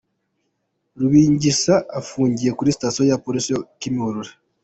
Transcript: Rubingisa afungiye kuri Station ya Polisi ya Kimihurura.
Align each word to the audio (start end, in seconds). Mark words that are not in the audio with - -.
Rubingisa 0.99 1.75
afungiye 1.99 2.51
kuri 2.57 2.73
Station 2.77 3.05
ya 3.09 3.21
Polisi 3.25 3.49
ya 3.53 3.59
Kimihurura. 3.79 4.31